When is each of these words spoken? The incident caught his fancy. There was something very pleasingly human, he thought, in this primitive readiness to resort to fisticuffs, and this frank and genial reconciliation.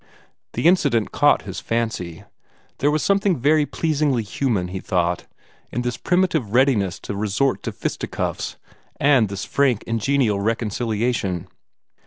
The 0.53 0.65
incident 0.65 1.11
caught 1.11 1.43
his 1.43 1.59
fancy. 1.59 2.23
There 2.79 2.89
was 2.89 3.03
something 3.03 3.37
very 3.37 3.67
pleasingly 3.67 4.23
human, 4.23 4.69
he 4.69 4.79
thought, 4.79 5.27
in 5.71 5.83
this 5.83 5.95
primitive 5.97 6.55
readiness 6.55 6.97
to 7.01 7.15
resort 7.15 7.61
to 7.61 7.71
fisticuffs, 7.71 8.55
and 8.99 9.29
this 9.29 9.45
frank 9.45 9.83
and 9.85 10.01
genial 10.01 10.39
reconciliation. 10.39 11.47